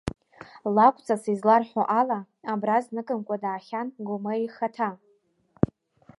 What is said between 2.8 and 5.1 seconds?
зныкымкәа даахьан Гомер ихаҭа.